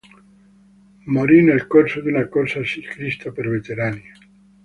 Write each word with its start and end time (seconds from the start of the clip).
Morì 1.05 1.43
nel 1.43 1.67
corso 1.67 2.01
di 2.01 2.07
una 2.07 2.25
corsa 2.27 2.63
ciclistica 2.63 3.29
per 3.31 3.47
veterani. 3.49 4.03